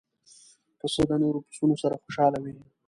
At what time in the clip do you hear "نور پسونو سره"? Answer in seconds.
1.23-1.95